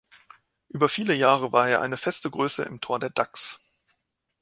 [0.69, 3.59] Über viele Jahre war er eine feste Größe im Tor der Ducks.